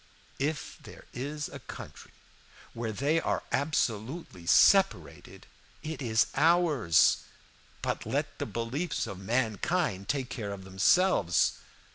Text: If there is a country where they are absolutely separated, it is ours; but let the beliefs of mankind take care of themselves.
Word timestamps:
If 0.39 0.79
there 0.81 1.05
is 1.13 1.47
a 1.47 1.59
country 1.59 2.13
where 2.73 2.91
they 2.91 3.19
are 3.21 3.43
absolutely 3.51 4.47
separated, 4.47 5.45
it 5.83 6.01
is 6.01 6.25
ours; 6.35 7.17
but 7.83 8.03
let 8.07 8.39
the 8.39 8.47
beliefs 8.47 9.05
of 9.05 9.19
mankind 9.19 10.09
take 10.09 10.29
care 10.29 10.53
of 10.53 10.63
themselves. 10.63 11.59